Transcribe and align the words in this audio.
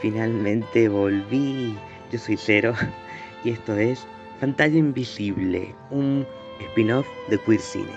Finalmente 0.00 0.88
volví. 0.88 1.76
Yo 2.10 2.18
soy 2.18 2.36
Cero 2.36 2.74
y 3.44 3.50
esto 3.50 3.76
es 3.76 4.04
Pantalla 4.40 4.78
Invisible, 4.78 5.72
un 5.90 6.26
spin-off 6.60 7.06
de 7.28 7.38
Queer 7.38 7.60
Cine. 7.60 7.92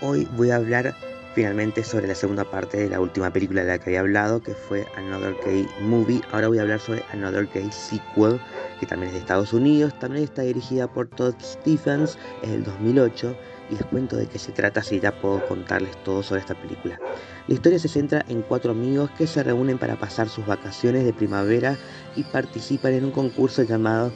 Hoy 0.00 0.26
voy 0.36 0.50
a 0.50 0.56
hablar 0.56 0.92
finalmente 1.34 1.82
sobre 1.82 2.06
la 2.06 2.14
segunda 2.14 2.44
parte 2.44 2.76
de 2.76 2.88
la 2.88 3.00
última 3.00 3.30
película 3.32 3.62
de 3.62 3.68
la 3.68 3.78
que 3.78 3.90
había 3.90 4.00
hablado, 4.00 4.40
que 4.40 4.54
fue 4.54 4.86
Another 4.96 5.36
Gay 5.44 5.68
Movie. 5.80 6.20
Ahora 6.30 6.48
voy 6.48 6.58
a 6.58 6.62
hablar 6.62 6.78
sobre 6.78 7.02
Another 7.12 7.48
Gay 7.52 7.70
Sequel, 7.72 8.40
que 8.78 8.86
también 8.86 9.08
es 9.08 9.14
de 9.14 9.20
Estados 9.20 9.52
Unidos, 9.52 9.98
también 9.98 10.24
está 10.24 10.42
dirigida 10.42 10.86
por 10.86 11.08
Todd 11.08 11.34
Stephens, 11.42 12.16
es 12.42 12.50
del 12.50 12.62
2008 12.62 13.36
y 13.70 13.74
les 13.74 13.84
cuento 13.86 14.16
de 14.16 14.26
qué 14.26 14.38
se 14.38 14.52
trata 14.52 14.82
si 14.82 15.00
ya 15.00 15.12
puedo 15.20 15.44
contarles 15.46 15.96
todo 16.04 16.22
sobre 16.22 16.40
esta 16.40 16.54
película. 16.54 17.00
La 17.48 17.54
historia 17.54 17.78
se 17.78 17.88
centra 17.88 18.24
en 18.28 18.42
cuatro 18.42 18.70
amigos 18.70 19.10
que 19.18 19.26
se 19.26 19.42
reúnen 19.42 19.78
para 19.78 19.96
pasar 19.96 20.28
sus 20.28 20.46
vacaciones 20.46 21.04
de 21.04 21.12
primavera 21.12 21.76
y 22.14 22.22
participan 22.24 22.92
en 22.92 23.06
un 23.06 23.10
concurso 23.10 23.62
llamado 23.62 24.12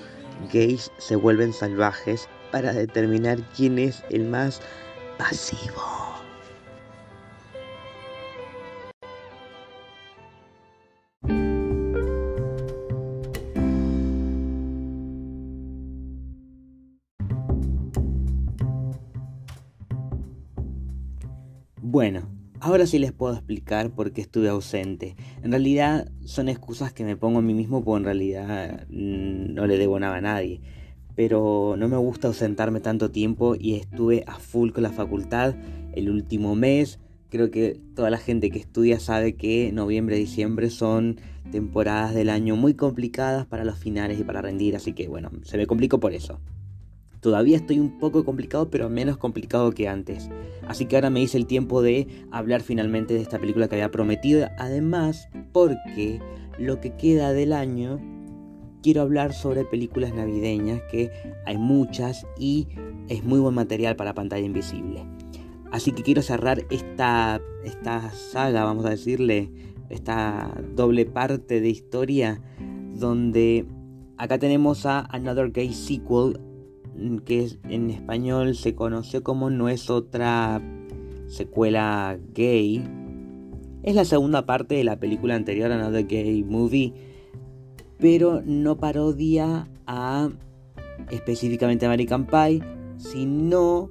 Gays 0.53 0.93
se 0.99 1.17
vuelven 1.17 1.53
salvajes 1.53 2.29
para 2.53 2.73
determinar 2.73 3.39
quién 3.57 3.79
es 3.79 4.05
el 4.11 4.25
más 4.25 4.61
pasivo. 5.19 6.08
Bueno, 21.99 22.29
ahora 22.61 22.87
sí 22.87 23.01
les 23.01 23.11
puedo 23.11 23.35
explicar 23.35 23.91
por 23.91 24.13
qué 24.13 24.21
estuve 24.21 24.49
ausente. 24.49 25.17
En 25.43 25.51
realidad 25.51 26.09
son 26.25 26.49
excusas 26.49 26.93
que 26.93 27.03
me 27.03 27.17
pongo 27.17 27.41
a 27.41 27.43
mí 27.43 27.55
mismo 27.55 27.83
porque 27.83 27.99
en 27.99 28.05
realidad 28.05 28.87
mm, 28.89 29.53
no 29.53 29.67
le 29.67 29.79
debo 29.79 29.99
nada 29.99 30.15
a 30.15 30.21
nadie. 30.21 30.61
Pero 31.17 31.75
no 31.77 31.89
me 31.89 31.97
gusta 31.97 32.29
ausentarme 32.29 32.79
tanto 32.79 33.11
tiempo 33.11 33.57
y 33.59 33.75
estuve 33.75 34.23
a 34.29 34.39
full 34.39 34.71
con 34.71 34.85
la 34.85 34.93
facultad 34.93 35.57
el 35.93 36.09
último 36.09 36.55
mes. 36.55 37.01
Creo 37.31 37.51
que 37.51 37.81
toda 37.97 38.11
la 38.11 38.19
gente 38.19 38.51
que 38.51 38.61
estudia 38.61 39.01
sabe 39.01 39.35
que 39.35 39.73
noviembre 39.73 40.19
y 40.19 40.21
diciembre 40.21 40.71
son 40.71 41.21
temporadas 41.51 42.15
del 42.15 42.31
año 42.31 42.55
muy 42.55 42.75
complicadas 42.75 43.45
para 43.45 43.65
los 43.65 43.77
finales 43.77 44.21
y 44.21 44.23
para 44.23 44.41
rendir, 44.41 44.77
así 44.77 44.93
que 44.93 45.09
bueno, 45.09 45.33
se 45.43 45.57
me 45.57 45.67
complicó 45.67 45.99
por 45.99 46.13
eso. 46.13 46.39
Todavía 47.21 47.57
estoy 47.57 47.81
un 47.81 47.99
poco 47.99 48.25
complicado, 48.25 48.71
pero 48.71 48.89
menos 48.89 49.17
complicado 49.17 49.73
que 49.73 49.89
antes. 49.89 50.31
Así 50.67 50.87
que 50.87 50.97
ahora 50.97 51.11
me 51.11 51.21
hice 51.21 51.37
el 51.37 51.47
tiempo 51.47 51.83
de 51.83 52.07
hablar 52.31 52.63
finalmente 52.63 53.15
de 53.15 53.21
esta 53.21 53.39
película 53.39 53.69
que 53.69 53.75
había 53.75 53.91
prometido. 53.91 54.49
Además, 54.59 55.29
porque 55.53 56.21
lo 56.59 56.81
que 56.81 56.95
queda 56.97 57.33
del 57.33 57.53
año, 57.53 58.01
quiero 58.83 59.03
hablar 59.03 59.33
sobre 59.33 59.65
películas 59.65 60.15
navideñas, 60.15 60.81
que 60.91 61.11
hay 61.45 61.59
muchas 61.59 62.27
y 62.39 62.69
es 63.09 63.25
muy 63.25 63.41
buen 63.41 63.55
material 63.55 63.97
para 63.97 64.15
pantalla 64.15 64.45
invisible. 64.45 65.05
Así 65.71 65.93
que 65.93 66.03
quiero 66.03 66.23
cerrar 66.23 66.65
esta, 66.71 67.41
esta 67.65 68.11
saga, 68.11 68.65
vamos 68.65 68.87
a 68.87 68.91
decirle, 68.91 69.51
esta 69.91 70.51
doble 70.75 71.05
parte 71.07 71.61
de 71.61 71.69
historia, 71.69 72.41
donde 72.95 73.67
acá 74.17 74.39
tenemos 74.39 74.87
a 74.87 75.01
Another 75.01 75.51
Gay 75.51 75.73
Sequel, 75.73 76.39
que 77.25 77.49
en 77.69 77.91
español 77.91 78.55
se 78.55 78.75
conoció 78.75 79.23
como 79.23 79.51
No 79.51 79.69
es 79.69 79.91
otra 79.91 80.61
secuela 81.27 82.19
gay. 82.35 82.83
Es 83.83 83.95
la 83.95 84.05
segunda 84.05 84.47
parte 84.47 84.75
de 84.75 84.85
la 84.85 84.99
película 84.99 85.35
anterior, 85.35 85.71
Another 85.71 86.07
Gay 86.07 86.43
Movie, 86.45 86.93
pero 87.99 88.43
no 88.45 88.77
parodia 88.77 89.69
a 89.87 90.29
específicamente 91.11 91.87
American 91.87 92.27
Pie, 92.27 92.61
sino, 92.97 93.91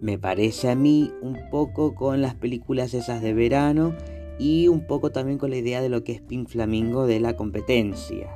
me 0.00 0.18
parece 0.18 0.70
a 0.70 0.74
mí, 0.74 1.12
un 1.22 1.38
poco 1.50 1.94
con 1.94 2.20
las 2.20 2.34
películas 2.34 2.92
esas 2.92 3.22
de 3.22 3.32
verano 3.32 3.94
y 4.38 4.68
un 4.68 4.86
poco 4.86 5.12
también 5.12 5.38
con 5.38 5.50
la 5.50 5.56
idea 5.56 5.80
de 5.80 5.88
lo 5.88 6.02
que 6.02 6.12
es 6.12 6.20
Pink 6.20 6.48
Flamingo 6.48 7.06
de 7.06 7.20
la 7.20 7.36
competencia. 7.36 8.28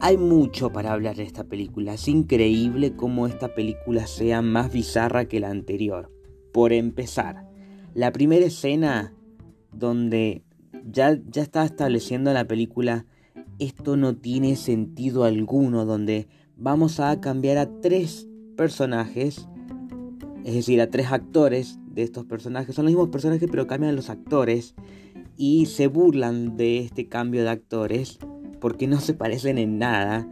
Hay 0.00 0.16
mucho 0.16 0.70
para 0.70 0.92
hablar 0.92 1.16
de 1.16 1.24
esta 1.24 1.42
película. 1.42 1.94
Es 1.94 2.06
increíble 2.06 2.94
cómo 2.94 3.26
esta 3.26 3.54
película 3.54 4.06
sea 4.06 4.42
más 4.42 4.72
bizarra 4.72 5.24
que 5.24 5.40
la 5.40 5.50
anterior. 5.50 6.12
Por 6.52 6.72
empezar, 6.72 7.48
la 7.94 8.12
primera 8.12 8.46
escena 8.46 9.12
donde 9.72 10.44
ya, 10.88 11.18
ya 11.28 11.42
está 11.42 11.64
estableciendo 11.64 12.32
la 12.32 12.46
película 12.46 13.06
esto 13.58 13.96
no 13.96 14.16
tiene 14.16 14.54
sentido 14.54 15.24
alguno, 15.24 15.84
donde 15.84 16.28
vamos 16.56 17.00
a 17.00 17.20
cambiar 17.20 17.58
a 17.58 17.80
tres 17.80 18.28
personajes, 18.56 19.48
es 20.44 20.54
decir, 20.54 20.80
a 20.80 20.90
tres 20.90 21.10
actores 21.10 21.80
de 21.90 22.04
estos 22.04 22.24
personajes. 22.24 22.76
Son 22.76 22.84
los 22.84 22.92
mismos 22.92 23.08
personajes 23.08 23.48
pero 23.50 23.66
cambian 23.66 23.96
los 23.96 24.10
actores 24.10 24.76
y 25.36 25.66
se 25.66 25.88
burlan 25.88 26.56
de 26.56 26.78
este 26.78 27.08
cambio 27.08 27.42
de 27.42 27.50
actores 27.50 28.20
porque 28.60 28.86
no 28.86 29.00
se 29.00 29.14
parecen 29.14 29.58
en 29.58 29.78
nada. 29.78 30.26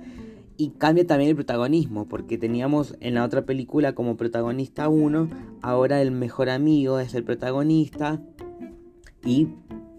Y 0.59 0.71
cambia 0.71 1.07
también 1.07 1.31
el 1.31 1.37
protagonismo, 1.37 2.09
porque 2.09 2.39
teníamos 2.39 2.97
en 3.01 3.15
la 3.15 3.25
otra 3.25 3.45
película 3.45 3.95
como 3.95 4.17
protagonista 4.17 4.89
uno, 4.89 5.29
ahora 5.61 6.01
el 6.01 6.13
mejor 6.13 6.49
amigo 6.49 6.99
es 6.99 7.15
el 7.15 7.25
protagonista. 7.25 8.23
Y 9.25 9.49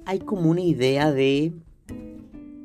hay 0.05 0.19
como 0.19 0.49
una 0.49 0.61
idea 0.61 1.11
de 1.11 1.53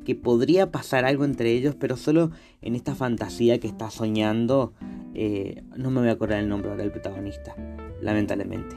que 0.05 0.15
podría 0.15 0.71
pasar 0.71 1.05
algo 1.05 1.23
entre 1.25 1.51
ellos, 1.51 1.75
pero 1.75 1.97
solo 1.97 2.31
en 2.61 2.75
esta 2.75 2.95
fantasía 2.95 3.59
que 3.59 3.67
está 3.67 3.89
soñando. 3.89 4.73
Eh, 5.13 5.63
no 5.77 5.91
me 5.91 6.01
voy 6.01 6.09
a 6.09 6.13
acordar 6.13 6.39
el 6.39 6.49
nombre 6.49 6.71
ahora 6.71 6.83
del 6.83 6.91
protagonista, 6.91 7.55
lamentablemente, 8.01 8.75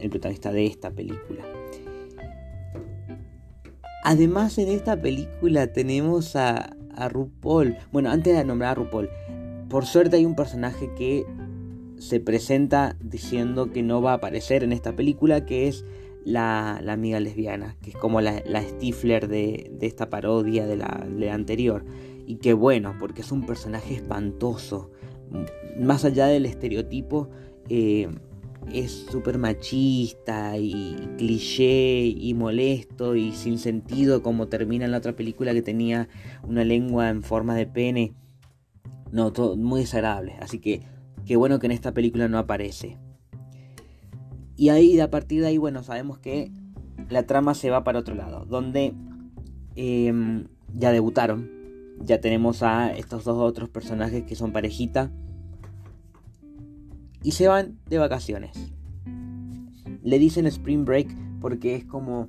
el 0.00 0.10
protagonista 0.10 0.52
de 0.52 0.66
esta 0.66 0.90
película. 0.90 1.44
Además 4.04 4.58
en 4.58 4.68
esta 4.68 5.00
película 5.00 5.72
tenemos 5.72 6.36
a, 6.36 6.76
RuPaul. 7.08 7.78
Bueno, 7.90 8.10
antes 8.10 8.36
de 8.36 8.44
nombrar 8.44 8.72
a 8.72 8.74
RuPaul, 8.74 9.08
por 9.70 9.86
suerte 9.86 10.16
hay 10.16 10.26
un 10.26 10.36
personaje 10.36 10.90
que 10.94 11.24
se 11.96 12.20
presenta 12.20 12.96
diciendo 13.00 13.72
que 13.72 13.82
no 13.82 14.02
va 14.02 14.12
a 14.12 14.16
aparecer 14.16 14.62
en 14.62 14.72
esta 14.72 14.94
película, 14.94 15.46
que 15.46 15.68
es 15.68 15.86
la, 16.22 16.76
amiga 16.86 17.18
lesbiana, 17.18 17.76
que 17.80 17.90
es 17.90 17.96
como 17.96 18.20
la, 18.20 18.42
Stifler 18.62 19.26
de, 19.26 19.72
esta 19.80 20.10
parodia 20.10 20.66
de 20.66 20.76
la, 20.76 21.32
anterior. 21.32 21.86
Y 22.26 22.36
que 22.36 22.52
bueno, 22.52 22.96
porque 23.00 23.22
es 23.22 23.32
un 23.32 23.46
personaje 23.46 23.94
espantoso. 23.94 24.90
Más 25.80 26.04
allá 26.04 26.26
del 26.26 26.44
estereotipo, 26.44 27.30
eh, 27.70 28.08
es 28.72 29.06
súper 29.10 29.38
machista 29.38 30.56
y 30.58 30.96
cliché 31.16 32.06
y 32.06 32.34
molesto 32.34 33.14
y 33.16 33.32
sin 33.32 33.58
sentido 33.58 34.22
como 34.22 34.48
termina 34.48 34.84
en 34.84 34.92
la 34.92 34.98
otra 34.98 35.14
película 35.14 35.52
que 35.52 35.62
tenía 35.62 36.08
una 36.42 36.64
lengua 36.64 37.10
en 37.10 37.22
forma 37.22 37.54
de 37.54 37.66
pene. 37.66 38.14
No, 39.12 39.32
todo 39.32 39.56
muy 39.56 39.80
desagradable. 39.80 40.34
Así 40.40 40.58
que 40.58 40.82
qué 41.24 41.36
bueno 41.36 41.58
que 41.58 41.66
en 41.66 41.72
esta 41.72 41.92
película 41.92 42.28
no 42.28 42.38
aparece. 42.38 42.98
Y 44.56 44.68
ahí, 44.68 44.98
a 45.00 45.10
partir 45.10 45.40
de 45.40 45.48
ahí, 45.48 45.58
bueno, 45.58 45.82
sabemos 45.82 46.18
que 46.18 46.50
la 47.10 47.24
trama 47.24 47.54
se 47.54 47.70
va 47.70 47.84
para 47.84 47.98
otro 47.98 48.14
lado. 48.14 48.44
Donde 48.44 48.94
em, 49.76 50.46
ya 50.74 50.90
debutaron. 50.90 51.50
Ya 52.00 52.20
tenemos 52.20 52.62
a 52.62 52.92
estos 52.92 53.24
dos 53.24 53.38
otros 53.38 53.68
personajes 53.68 54.24
que 54.24 54.34
son 54.34 54.52
parejita 54.52 55.12
y 57.24 57.32
se 57.32 57.48
van 57.48 57.80
de 57.88 57.98
vacaciones. 57.98 58.72
Le 60.04 60.18
dicen 60.20 60.46
Spring 60.46 60.84
Break 60.84 61.08
porque 61.40 61.74
es 61.74 61.84
como 61.84 62.28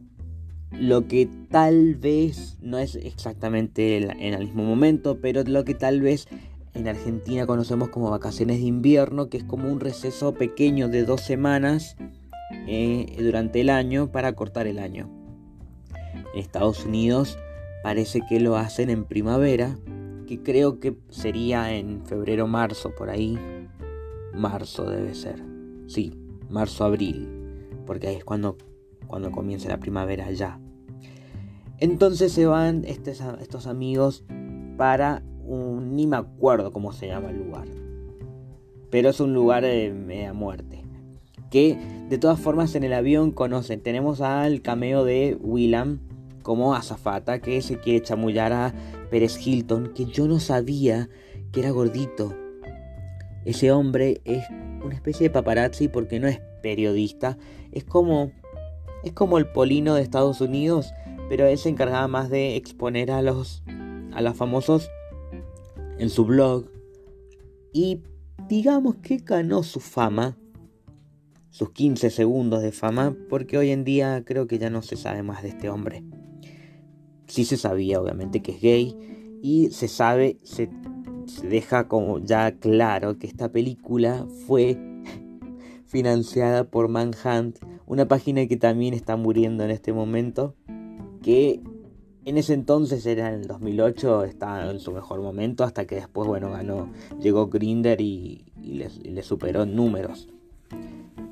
lo 0.72 1.08
que 1.08 1.30
tal 1.52 1.96
vez 1.96 2.58
no 2.62 2.80
es 2.80 2.96
exactamente 2.96 3.98
en 3.98 4.34
el 4.34 4.46
mismo 4.46 4.64
momento, 4.64 5.20
pero 5.22 5.44
lo 5.44 5.64
que 5.64 5.76
tal 5.76 6.02
vez 6.02 6.28
en 6.74 6.88
Argentina 6.88 7.46
conocemos 7.46 7.90
como 7.90 8.10
vacaciones 8.10 8.60
de 8.60 8.66
invierno, 8.66 9.30
que 9.30 9.38
es 9.38 9.44
como 9.44 9.72
un 9.72 9.80
receso 9.80 10.34
pequeño 10.34 10.90
de 10.90 11.06
dos 11.06 11.22
semanas 11.22 11.96
eh, 12.68 13.16
durante 13.20 13.62
el 13.62 13.70
año 13.70 14.12
para 14.12 14.34
cortar 14.34 14.68
el 14.68 14.80
año. 14.80 15.10
En 16.34 16.40
Estados 16.40 16.86
Unidos 16.86 17.38
parece 17.84 18.22
que 18.28 18.40
lo 18.40 18.58
hacen 18.58 18.90
en 18.90 19.06
primavera, 19.06 19.78
que 20.28 20.42
creo 20.42 20.80
que 20.80 20.98
sería 21.10 21.74
en 21.74 22.06
febrero 22.06 22.48
marzo 22.48 22.94
por 22.96 23.10
ahí, 23.10 23.38
marzo 24.36 24.90
debe 24.90 25.16
ser. 25.16 25.42
Sí, 25.88 26.14
marzo-abril. 26.50 27.30
Porque 27.86 28.08
ahí 28.08 28.16
es 28.16 28.26
cuando, 28.26 28.58
cuando 29.08 29.32
comienza 29.32 29.70
la 29.70 29.80
primavera 29.80 30.32
ya. 30.32 30.60
Entonces 31.80 32.32
se 32.32 32.46
van 32.46 32.84
estos, 32.86 33.22
estos 33.42 33.68
amigos 33.68 34.24
para 34.78 35.24
un... 35.46 35.96
ni 35.96 36.08
me 36.08 36.18
acuerdo 36.18 36.72
cómo 36.72 36.94
se 36.94 37.08
llama 37.08 37.30
el 37.30 37.38
lugar. 37.38 37.68
Pero 38.90 39.10
es 39.10 39.20
un 39.20 39.34
lugar 39.34 39.64
de 39.64 39.92
media 39.92 40.34
muerte. 40.34 40.84
Que 41.52 41.78
de 42.10 42.18
todas 42.18 42.40
formas 42.40 42.76
en 42.76 42.84
el 42.84 42.94
avión 42.94 43.32
conocen. 43.32 43.82
Tenemos 43.82 44.22
al 44.22 44.62
cameo 44.62 45.04
de 45.04 45.38
Willam. 45.40 46.00
como 46.44 46.76
azafata 46.76 47.40
que 47.40 47.62
se 47.62 47.80
quiere 47.80 48.02
chamullar 48.02 48.54
a 48.54 48.74
Pérez 49.10 49.46
Hilton, 49.46 49.94
que 49.94 50.06
yo 50.06 50.28
no 50.28 50.40
sabía 50.40 51.10
que 51.52 51.62
era 51.62 51.72
gordito. 51.72 52.36
Ese 53.46 53.72
hombre 53.72 54.22
es 54.26 54.44
una 54.84 54.96
especie 54.96 55.28
de 55.28 55.34
paparazzi 55.34 55.88
porque 55.88 56.20
no 56.20 56.28
es 56.28 56.42
periodista, 56.62 57.38
es 57.72 57.84
como 57.84 58.32
es 59.04 59.14
como 59.14 59.38
el 59.38 59.48
Polino 59.48 59.94
de 59.94 60.02
Estados 60.02 60.42
Unidos, 60.42 60.92
pero 61.30 61.46
él 61.46 61.60
se 61.60 61.70
encargaba 61.70 62.08
más 62.08 62.30
de 62.32 62.56
exponer 62.56 63.12
a 63.12 63.22
los 63.22 63.64
a 64.14 64.22
los 64.22 64.36
famosos 64.36 64.90
en 66.00 66.10
su 66.10 66.26
blog 66.26 66.66
y 67.72 68.02
digamos 68.48 68.96
que 68.98 69.18
ganó 69.18 69.64
su 69.64 69.80
fama, 69.80 70.38
sus 71.50 71.72
15 71.72 72.10
segundos 72.10 72.62
de 72.62 72.72
fama, 72.72 73.16
porque 73.30 73.58
hoy 73.58 73.72
en 73.72 73.84
día 73.84 74.24
creo 74.26 74.48
que 74.48 74.58
ya 74.58 74.70
no 74.70 74.82
se 74.82 74.98
sabe 74.98 75.24
más 75.24 75.44
de 75.44 75.50
este 75.50 75.70
hombre. 75.70 76.04
Sí 77.28 77.46
se 77.46 77.58
sabía 77.58 78.00
obviamente 78.00 78.42
que 78.42 78.54
es 78.54 78.62
gay 78.62 79.40
y 79.42 79.72
se 79.72 79.88
sabe, 79.88 80.38
se, 80.44 80.70
deja 81.44 81.88
como 81.88 82.20
ya 82.20 82.58
claro 82.60 83.18
que 83.18 83.28
esta 83.28 83.52
película 83.52 84.26
fue 84.48 84.78
financiada 85.86 86.66
por 86.66 86.88
Manhunt, 86.88 87.60
una 87.86 88.08
página 88.08 88.48
que 88.48 88.58
también 88.58 88.94
está 88.94 89.16
muriendo 89.16 89.64
en 89.64 89.72
este 89.72 89.94
momento, 89.94 90.56
que 91.22 91.62
en 92.26 92.38
ese 92.40 92.54
entonces 92.54 93.06
era 93.06 93.30
en 93.30 93.42
el 93.42 93.48
2008, 93.48 94.24
estaba 94.24 94.72
en 94.72 94.80
su 94.80 94.92
mejor 94.92 95.22
momento, 95.22 95.64
hasta 95.64 95.86
que 95.86 95.96
después, 95.96 96.28
bueno, 96.28 96.52
ganó, 96.52 96.92
llegó 97.20 97.48
Grinder 97.48 98.02
y, 98.02 98.52
le, 98.64 99.22
superó 99.22 99.64
en 99.64 99.76
números. 99.76 100.28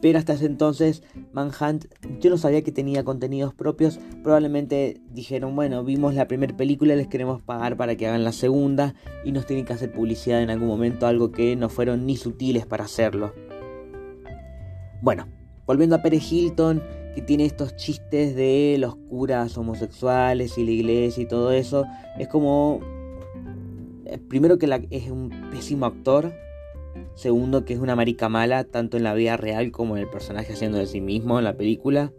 Pero 0.04 0.20
hasta 0.20 0.34
ese 0.34 0.48
entonces, 0.48 1.02
Manhunt, 1.32 1.86
yo 2.20 2.30
no 2.30 2.38
sabía 2.38 2.62
que 2.62 2.74
tenía 2.74 3.06
contenidos 3.06 3.54
propios. 3.54 4.02
Probablemente 4.22 5.00
dijeron, 5.14 5.56
bueno, 5.56 5.82
vimos 5.86 6.14
la 6.14 6.28
primera 6.28 6.58
película, 6.58 6.94
les 6.98 7.08
queremos 7.08 7.42
pagar 7.42 7.78
para 7.78 7.96
que 7.96 8.06
hagan 8.06 8.26
la 8.26 8.34
segunda 8.34 8.96
y 9.24 9.32
nos 9.32 9.46
tienen 9.46 9.64
que 9.64 9.72
hacer 9.72 9.94
publicidad 9.94 10.42
en 10.42 10.50
algún 10.50 10.68
momento, 10.68 11.08
algo 11.08 11.32
que 11.32 11.56
no 11.56 11.70
fueron 11.70 12.06
ni 12.06 12.18
sutiles 12.18 12.66
para 12.66 12.84
hacerlo. 12.84 13.34
Bueno, 15.02 15.30
volviendo 15.66 15.96
a 15.96 16.02
Pérez 16.02 16.30
Hilton, 16.30 16.84
que 17.16 17.22
tiene 17.22 17.46
estos 17.46 17.78
chistes 17.78 18.36
de 18.36 18.76
los 18.80 18.98
curas 18.98 19.58
homosexuales 19.58 20.58
y 20.58 20.66
la 20.66 20.72
iglesia 20.72 21.24
y 21.24 21.28
todo 21.28 21.54
eso. 21.54 21.86
Es 22.20 22.28
como, 22.28 22.82
eh, 24.04 24.18
primero 24.18 24.58
que 24.58 24.86
es 24.90 25.10
un 25.10 25.30
pésimo 25.50 25.86
actor, 25.86 26.34
segundo 27.16 27.66
que 27.66 27.74
es 27.74 27.80
una 27.80 27.96
marica 27.96 28.30
mala, 28.30 28.64
tanto 28.64 28.98
en 28.98 29.04
la 29.04 29.14
vida 29.14 29.38
real 29.38 29.72
como 29.72 29.98
en 29.98 30.04
el 30.04 30.10
personaje 30.10 30.54
haciendo 30.54 30.78
de 30.78 30.88
sí 30.88 31.02
mismo 31.02 31.38
en 31.38 31.46
la 31.46 31.56
película. 31.56 32.12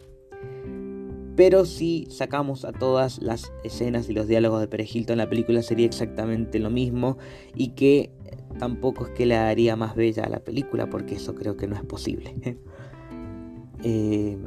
Pero 1.37 1.64
si 1.64 2.06
sacamos 2.11 2.64
a 2.64 2.73
todas 2.73 3.20
las 3.20 3.52
escenas 3.64 4.08
y 4.08 4.12
los 4.12 4.29
diálogos 4.29 4.61
de 4.61 4.69
Perejilto 4.69 5.12
en 5.12 5.19
la 5.19 5.29
película 5.29 5.62
sería 5.62 5.87
exactamente 5.87 6.61
lo 6.61 6.70
mismo 6.70 7.19
y 7.56 7.70
que 7.70 8.12
tampoco 8.58 9.06
es 9.06 9.11
que 9.11 9.26
le 9.26 9.35
daría 9.35 9.75
más 9.75 9.96
bella 9.96 10.25
a 10.25 10.29
la 10.29 10.41
película 10.41 10.88
porque 10.88 11.17
eso 11.17 11.35
creo 11.35 11.56
que 11.56 11.67
no 11.67 11.75
es 11.75 11.82
posible. 11.82 12.37
eh, 13.82 14.38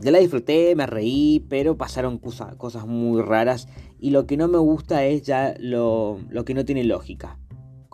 ya 0.00 0.10
la 0.10 0.18
disfruté, 0.18 0.74
me 0.74 0.86
reí, 0.86 1.44
pero 1.48 1.76
pasaron 1.76 2.18
cosas 2.18 2.86
muy 2.86 3.20
raras. 3.22 3.68
Y 3.98 4.10
lo 4.10 4.26
que 4.26 4.36
no 4.36 4.48
me 4.48 4.58
gusta 4.58 5.04
es 5.04 5.22
ya 5.22 5.54
lo, 5.58 6.18
que 6.44 6.54
no 6.54 6.64
tiene 6.64 6.84
lógica. 6.84 7.38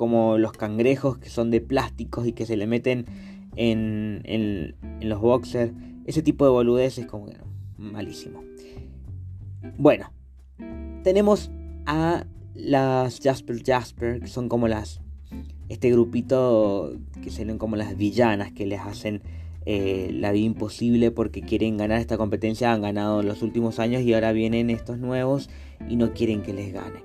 Como 0.02 0.36
los 0.36 0.50
cangrejos 0.50 1.18
que 1.18 1.30
son 1.30 1.52
de 1.52 1.60
plásticos 1.60 2.26
y 2.26 2.32
que 2.32 2.44
se 2.44 2.56
le 2.56 2.66
meten 2.66 3.06
en, 3.54 4.20
en, 4.24 4.74
los 5.00 5.20
boxers. 5.20 5.72
Ese 6.06 6.22
tipo 6.22 6.44
de 6.44 6.50
boludeces 6.50 7.06
como 7.06 7.26
que 7.26 7.36
malísimo. 7.76 8.42
Bueno, 9.78 10.10
tenemos 11.04 11.52
a 11.86 12.26
las 12.52 13.20
Jasper 13.20 13.62
Jasper, 13.64 14.18
que 14.18 14.26
son 14.26 14.48
como 14.48 14.66
las... 14.66 15.00
Este 15.68 15.92
grupito 15.92 16.98
que 17.22 17.30
se 17.30 17.44
ven 17.44 17.58
como 17.58 17.76
las 17.76 17.96
villanas 17.96 18.50
que 18.50 18.66
les 18.66 18.80
hacen 18.80 19.22
eh, 19.66 20.10
la 20.12 20.32
vida 20.32 20.46
imposible 20.46 21.12
porque 21.12 21.42
quieren 21.42 21.76
ganar 21.76 22.00
esta 22.00 22.18
competencia, 22.18 22.72
han 22.72 22.82
ganado 22.82 23.20
en 23.20 23.28
los 23.28 23.40
últimos 23.42 23.78
años 23.78 24.02
y 24.02 24.14
ahora 24.14 24.32
vienen 24.32 24.68
estos 24.68 24.98
nuevos 24.98 25.48
y 25.88 25.94
no 25.94 26.12
quieren 26.12 26.42
que 26.42 26.52
les 26.52 26.72
gane. 26.72 27.04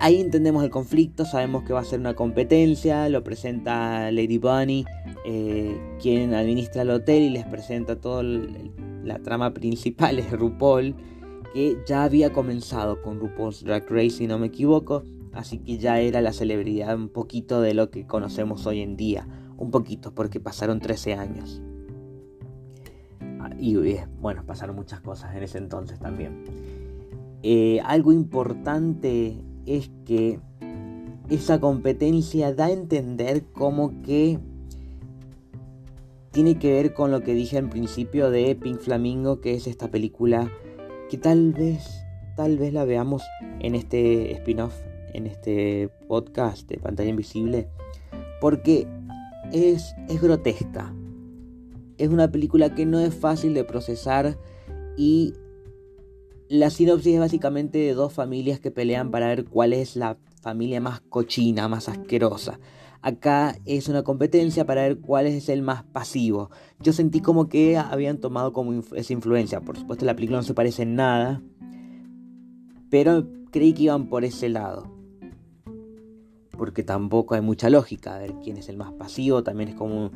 Ahí 0.00 0.20
entendemos 0.20 0.62
el 0.62 0.70
conflicto, 0.70 1.24
sabemos 1.24 1.64
que 1.64 1.72
va 1.72 1.80
a 1.80 1.84
ser 1.84 1.98
una 1.98 2.14
competencia, 2.14 3.08
lo 3.08 3.24
presenta 3.24 4.12
Lady 4.12 4.38
Bunny, 4.38 4.84
eh, 5.24 5.76
quien 6.00 6.34
administra 6.34 6.82
el 6.82 6.90
hotel 6.90 7.24
y 7.24 7.30
les 7.30 7.44
presenta 7.44 7.96
toda 7.96 8.22
la 8.22 9.18
trama 9.18 9.52
principal 9.52 10.18
es 10.20 10.30
RuPaul, 10.30 10.94
que 11.52 11.78
ya 11.84 12.04
había 12.04 12.32
comenzado 12.32 13.02
con 13.02 13.18
RuPaul's 13.18 13.64
Drag 13.64 13.90
Race 13.90 14.10
si 14.10 14.28
no 14.28 14.38
me 14.38 14.46
equivoco, 14.46 15.02
así 15.32 15.58
que 15.58 15.78
ya 15.78 15.98
era 15.98 16.20
la 16.20 16.32
celebridad 16.32 16.94
un 16.94 17.08
poquito 17.08 17.60
de 17.60 17.74
lo 17.74 17.90
que 17.90 18.06
conocemos 18.06 18.66
hoy 18.66 18.82
en 18.82 18.96
día, 18.96 19.26
un 19.56 19.72
poquito 19.72 20.14
porque 20.14 20.38
pasaron 20.38 20.78
13 20.78 21.14
años. 21.14 21.60
Ah, 23.40 23.50
y 23.58 23.74
bueno, 24.20 24.44
pasaron 24.46 24.76
muchas 24.76 25.00
cosas 25.00 25.34
en 25.34 25.42
ese 25.42 25.58
entonces 25.58 25.98
también. 25.98 26.44
Eh, 27.42 27.80
algo 27.84 28.12
importante 28.12 29.44
es 29.76 29.90
que 30.04 30.40
esa 31.30 31.60
competencia 31.60 32.54
da 32.54 32.66
a 32.66 32.72
entender 32.72 33.44
como 33.52 34.02
que 34.02 34.38
tiene 36.30 36.58
que 36.58 36.72
ver 36.72 36.94
con 36.94 37.10
lo 37.10 37.22
que 37.22 37.34
dije 37.34 37.58
al 37.58 37.68
principio 37.68 38.30
de 38.30 38.54
Pink 38.54 38.80
Flamingo, 38.80 39.40
que 39.40 39.54
es 39.54 39.66
esta 39.66 39.90
película 39.90 40.50
que 41.10 41.18
tal 41.18 41.52
vez, 41.52 42.04
tal 42.36 42.58
vez 42.58 42.72
la 42.72 42.84
veamos 42.84 43.22
en 43.60 43.74
este 43.74 44.32
spin-off 44.32 44.74
en 45.14 45.26
este 45.26 45.88
podcast 46.06 46.68
de 46.68 46.78
Pantalla 46.78 47.10
Invisible 47.10 47.68
porque 48.40 48.86
es, 49.52 49.94
es 50.08 50.20
grotesca. 50.20 50.94
Es 51.96 52.08
una 52.08 52.30
película 52.30 52.74
que 52.74 52.86
no 52.86 53.00
es 53.00 53.14
fácil 53.14 53.54
de 53.54 53.64
procesar 53.64 54.38
y 54.96 55.34
la 56.48 56.70
sinopsis 56.70 57.14
es 57.14 57.20
básicamente 57.20 57.78
de 57.78 57.94
dos 57.94 58.12
familias 58.12 58.60
que 58.60 58.70
pelean 58.70 59.10
para 59.10 59.28
ver 59.28 59.44
cuál 59.44 59.72
es 59.72 59.96
la 59.96 60.16
familia 60.40 60.80
más 60.80 61.00
cochina, 61.00 61.68
más 61.68 61.88
asquerosa. 61.88 62.58
Acá 63.00 63.56
es 63.64 63.88
una 63.88 64.02
competencia 64.02 64.66
para 64.66 64.82
ver 64.82 64.98
cuál 64.98 65.26
es 65.26 65.48
el 65.48 65.62
más 65.62 65.84
pasivo. 65.84 66.50
Yo 66.80 66.92
sentí 66.92 67.20
como 67.20 67.48
que 67.48 67.76
habían 67.76 68.18
tomado 68.18 68.52
como 68.52 68.82
esa 68.94 69.12
influencia. 69.12 69.60
Por 69.60 69.78
supuesto 69.78 70.04
la 70.04 70.16
película 70.16 70.38
no 70.38 70.42
se 70.42 70.54
parece 70.54 70.82
en 70.82 70.96
nada. 70.96 71.42
Pero 72.90 73.26
creí 73.50 73.72
que 73.72 73.84
iban 73.84 74.08
por 74.08 74.24
ese 74.24 74.48
lado 74.48 74.98
porque 76.58 76.82
tampoco 76.82 77.34
hay 77.34 77.40
mucha 77.40 77.70
lógica. 77.70 78.16
A 78.16 78.18
ver 78.18 78.34
quién 78.42 78.58
es 78.58 78.68
el 78.68 78.76
más 78.76 78.92
pasivo, 78.92 79.42
también 79.42 79.70
es 79.70 79.74
como 79.76 80.10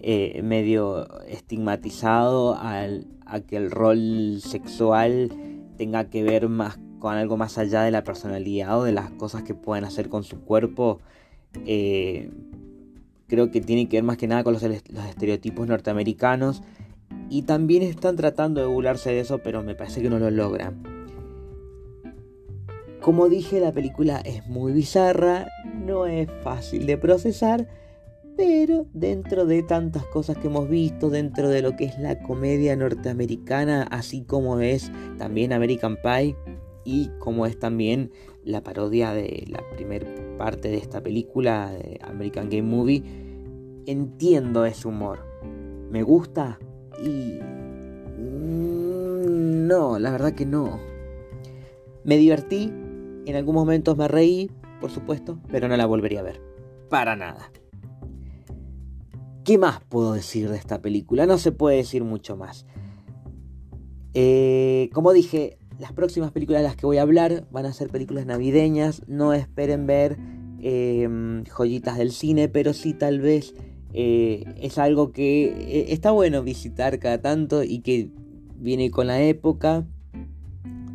eh, 0.00 0.42
medio 0.42 1.06
estigmatizado 1.26 2.56
al, 2.56 3.06
a 3.24 3.40
que 3.40 3.56
el 3.56 3.70
rol 3.70 4.40
sexual 4.42 5.30
tenga 5.76 6.10
que 6.10 6.22
ver 6.22 6.48
más 6.48 6.78
con 6.98 7.14
algo 7.14 7.36
más 7.36 7.58
allá 7.58 7.82
de 7.82 7.90
la 7.90 8.04
personalidad 8.04 8.78
o 8.78 8.84
de 8.84 8.92
las 8.92 9.10
cosas 9.10 9.42
que 9.42 9.54
pueden 9.54 9.84
hacer 9.84 10.08
con 10.08 10.24
su 10.24 10.40
cuerpo. 10.40 11.00
Eh, 11.66 12.30
creo 13.28 13.50
que 13.50 13.60
tiene 13.60 13.88
que 13.88 13.98
ver 13.98 14.04
más 14.04 14.16
que 14.16 14.26
nada 14.26 14.44
con 14.44 14.54
los, 14.54 14.62
los 14.62 15.06
estereotipos 15.06 15.66
norteamericanos. 15.66 16.62
Y 17.28 17.42
también 17.42 17.82
están 17.82 18.16
tratando 18.16 18.60
de 18.60 18.66
burlarse 18.66 19.10
de 19.10 19.20
eso, 19.20 19.38
pero 19.38 19.62
me 19.62 19.74
parece 19.74 20.02
que 20.02 20.10
no 20.10 20.18
lo 20.18 20.30
logran. 20.30 20.82
Como 23.00 23.28
dije, 23.28 23.60
la 23.60 23.72
película 23.72 24.18
es 24.24 24.46
muy 24.48 24.72
bizarra, 24.72 25.46
no 25.84 26.06
es 26.06 26.28
fácil 26.42 26.86
de 26.86 26.98
procesar, 26.98 27.68
pero 28.36 28.86
dentro 28.92 29.46
de 29.46 29.62
tantas 29.62 30.04
cosas 30.06 30.36
que 30.36 30.48
hemos 30.48 30.68
visto, 30.68 31.08
dentro 31.10 31.48
de 31.48 31.62
lo 31.62 31.74
que 31.76 31.86
es 31.86 31.98
la 31.98 32.18
comedia 32.18 32.76
norteamericana, 32.76 33.84
así 33.84 34.22
como 34.22 34.60
es 34.60 34.92
también 35.18 35.52
American 35.52 35.96
Pie 36.02 36.36
y 36.84 37.08
como 37.18 37.46
es 37.46 37.58
también 37.58 38.10
la 38.44 38.62
parodia 38.62 39.12
de 39.12 39.44
la 39.48 39.60
primera 39.74 40.06
parte 40.36 40.68
de 40.68 40.76
esta 40.76 41.02
película, 41.02 41.72
de 41.72 41.98
American 42.02 42.48
Game 42.50 42.62
Movie, 42.62 43.02
entiendo 43.86 44.64
ese 44.66 44.86
humor. 44.86 45.20
¿Me 45.90 46.02
gusta? 46.02 46.58
Y... 47.02 47.40
Mm, 48.18 49.66
no, 49.66 49.98
la 49.98 50.10
verdad 50.10 50.32
que 50.32 50.46
no. 50.46 50.78
Me 52.04 52.18
divertí, 52.18 52.72
en 53.26 53.34
algunos 53.34 53.62
momentos 53.62 53.96
me 53.96 54.06
reí, 54.06 54.50
por 54.80 54.90
supuesto, 54.90 55.40
pero 55.50 55.68
no 55.68 55.76
la 55.76 55.86
volvería 55.86 56.20
a 56.20 56.24
ver. 56.24 56.40
Para 56.88 57.16
nada. 57.16 57.50
¿Qué 59.46 59.58
más 59.58 59.80
puedo 59.88 60.14
decir 60.14 60.50
de 60.50 60.56
esta 60.56 60.82
película? 60.82 61.24
No 61.24 61.38
se 61.38 61.52
puede 61.52 61.76
decir 61.76 62.02
mucho 62.02 62.36
más. 62.36 62.66
Eh, 64.12 64.90
como 64.92 65.12
dije, 65.12 65.56
las 65.78 65.92
próximas 65.92 66.32
películas 66.32 66.62
de 66.62 66.66
las 66.66 66.74
que 66.74 66.84
voy 66.84 66.96
a 66.96 67.02
hablar 67.02 67.46
van 67.52 67.64
a 67.64 67.72
ser 67.72 67.88
películas 67.88 68.26
navideñas. 68.26 69.02
No 69.06 69.32
esperen 69.34 69.86
ver 69.86 70.18
em, 70.58 71.44
joyitas 71.44 71.96
del 71.96 72.10
cine, 72.10 72.48
pero 72.48 72.74
sí 72.74 72.92
tal 72.92 73.20
vez 73.20 73.54
eh, 73.92 74.42
es 74.60 74.78
algo 74.78 75.12
que 75.12 75.44
eh, 75.44 75.86
está 75.90 76.10
bueno 76.10 76.42
visitar 76.42 76.98
cada 76.98 77.22
tanto 77.22 77.62
y 77.62 77.82
que 77.82 78.10
viene 78.56 78.90
con 78.90 79.06
la 79.06 79.22
época. 79.22 79.86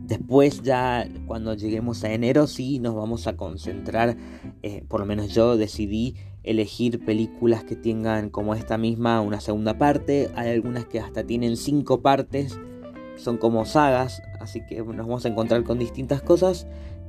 Después 0.08 0.62
ya 0.62 1.08
cuando 1.26 1.54
lleguemos 1.54 2.04
a 2.04 2.12
enero 2.12 2.48
sí 2.48 2.80
nos 2.80 2.96
vamos 2.96 3.28
a 3.28 3.38
concentrar, 3.38 4.18
por 4.90 5.00
lo 5.00 5.06
menos 5.06 5.34
yo 5.34 5.56
decidí 5.56 6.18
elegir 6.44 7.04
películas 7.06 7.64
que 7.64 7.76
tengan 7.76 8.30
como 8.30 8.56
esta 8.56 8.78
misma 8.78 9.22
una 9.22 9.40
segunda 9.40 9.78
parte. 9.78 10.30
Hay 10.36 10.50
algunas 10.50 10.86
que 10.86 11.00
hasta 11.00 11.24
tienen 11.24 11.58
cinco 11.58 12.02
partes, 12.02 12.60
son 13.16 13.38
como 13.38 13.66
sagas, 13.66 14.22
así 14.40 14.62
que 14.66 14.82
nos 14.82 14.96
vamos 14.96 15.26
a 15.26 15.30
encontrar 15.30 15.64
con 15.64 15.78
distintas 15.78 16.22
cosas. 16.22 16.68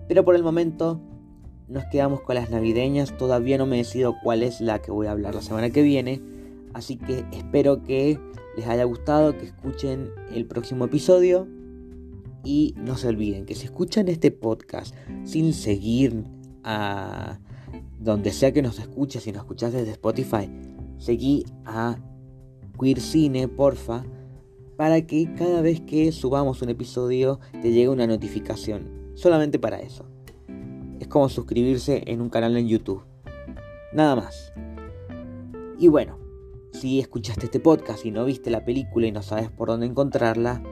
Pero 0.08 0.24
por 0.24 0.34
el 0.34 0.42
momento 0.42 1.00
nos 1.68 1.84
quedamos 1.86 2.20
con 2.20 2.34
las 2.34 2.50
navideñas. 2.50 3.16
Todavía 3.16 3.58
no 3.58 3.66
me 3.66 3.78
decido 3.78 4.14
cuál 4.22 4.42
es 4.42 4.60
la 4.60 4.80
que 4.80 4.90
voy 4.90 5.06
a 5.06 5.12
hablar 5.12 5.34
la 5.34 5.42
semana 5.42 5.70
que 5.70 5.82
viene. 5.82 6.20
Así 6.74 6.96
que 6.96 7.24
espero 7.32 7.82
que 7.82 8.18
les 8.56 8.66
haya 8.66 8.84
gustado, 8.84 9.36
que 9.38 9.46
escuchen 9.46 10.10
el 10.34 10.46
próximo 10.46 10.84
episodio. 10.84 11.48
Y 12.44 12.74
no 12.76 12.96
se 12.96 13.08
olviden 13.08 13.46
que 13.46 13.54
si 13.54 13.66
escuchan 13.66 14.08
este 14.08 14.32
podcast 14.32 14.94
sin 15.24 15.52
seguir 15.54 16.24
a 16.64 17.38
donde 17.98 18.32
sea 18.32 18.52
que 18.52 18.62
nos 18.62 18.78
escuches, 18.78 19.22
si 19.22 19.32
nos 19.32 19.42
escuchas 19.42 19.72
desde 19.72 19.92
Spotify, 19.92 20.50
seguí 20.98 21.44
a 21.64 21.96
Queer 22.80 23.00
Cine, 23.00 23.48
porfa, 23.48 24.04
para 24.76 25.06
que 25.06 25.32
cada 25.34 25.60
vez 25.60 25.80
que 25.80 26.10
subamos 26.12 26.62
un 26.62 26.70
episodio 26.70 27.38
te 27.60 27.70
llegue 27.72 27.88
una 27.88 28.06
notificación. 28.06 29.12
Solamente 29.14 29.58
para 29.58 29.80
eso. 29.80 30.06
Es 30.98 31.08
como 31.08 31.28
suscribirse 31.28 32.02
en 32.06 32.20
un 32.20 32.30
canal 32.30 32.56
en 32.56 32.68
YouTube. 32.68 33.02
Nada 33.92 34.16
más. 34.16 34.52
Y 35.78 35.88
bueno, 35.88 36.18
si 36.72 37.00
escuchaste 37.00 37.46
este 37.46 37.60
podcast 37.60 38.06
y 38.06 38.10
no 38.10 38.24
viste 38.24 38.50
la 38.50 38.64
película 38.64 39.06
y 39.06 39.12
no 39.12 39.22
sabes 39.22 39.50
por 39.50 39.68
dónde 39.68 39.86
encontrarla, 39.86 40.62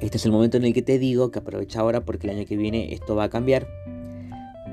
este 0.00 0.16
es 0.16 0.26
el 0.26 0.32
momento 0.32 0.56
en 0.56 0.64
el 0.64 0.72
que 0.72 0.82
te 0.82 0.98
digo 0.98 1.30
que 1.30 1.38
aprovecha 1.38 1.80
ahora 1.80 2.04
porque 2.04 2.26
el 2.26 2.36
año 2.36 2.46
que 2.46 2.56
viene 2.56 2.92
esto 2.92 3.14
va 3.14 3.24
a 3.24 3.30
cambiar 3.30 3.68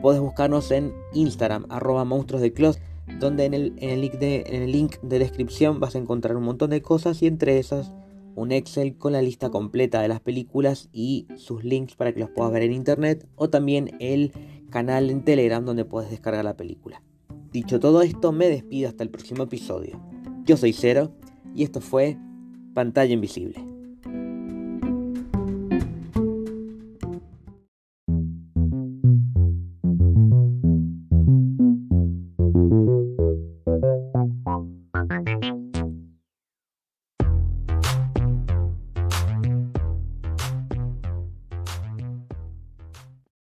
Puedes 0.02 0.22
buscarnos 0.22 0.72
en 0.72 0.94
Instagram, 1.14 1.66
arroba 1.70 2.06
monstruos 2.06 2.42
de 2.42 2.54
donde 3.20 3.46
en 3.46 3.54
el, 3.54 3.74
en, 3.78 3.90
el 3.90 4.02
link 4.02 4.14
de, 4.14 4.44
en 4.48 4.62
el 4.62 4.72
link 4.72 4.98
de 5.02 5.20
descripción 5.20 5.80
vas 5.80 5.96
a 5.96 5.98
encontrar 5.98 6.38
un 6.38 6.44
montón 6.44 6.70
de 6.70 6.82
cosas 6.82 7.22
y 7.22 7.28
entre 7.28 7.58
esas 7.58 7.92
un 8.36 8.52
Excel 8.54 8.98
con 8.98 9.14
la 9.14 9.22
lista 9.22 9.50
completa 9.50 10.02
de 10.02 10.08
las 10.08 10.22
películas 10.22 10.90
y 10.94 11.28
sus 11.36 11.64
links 11.64 11.96
para 11.96 12.14
que 12.14 12.22
los 12.22 12.30
puedas 12.30 12.54
ver 12.54 12.64
en 12.64 12.72
internet 12.72 13.28
o 13.36 13.50
también 13.50 13.92
el 14.00 14.32
canal 14.70 15.10
en 15.10 15.24
Telegram 15.24 15.66
donde 15.66 15.84
puedes 15.84 16.10
descargar 16.10 16.46
la 16.46 16.56
película. 16.56 17.02
Dicho 17.52 17.80
todo 17.80 18.02
esto, 18.02 18.32
me 18.32 18.48
despido 18.48 18.88
hasta 18.88 19.04
el 19.04 19.10
próximo 19.10 19.44
episodio. 19.44 20.00
Yo 20.46 20.56
soy 20.56 20.72
Cero 20.72 21.12
y 21.56 21.64
esto 21.64 21.82
fue 21.82 22.18
Pantalla 22.74 23.14
Invisible. 23.14 23.69